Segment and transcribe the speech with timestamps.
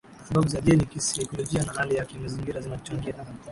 [0.19, 3.15] na sababu za jeni kisaikolojia na hali za kimazingira zinazochangia